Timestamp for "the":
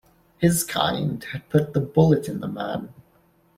1.75-1.79, 2.39-2.47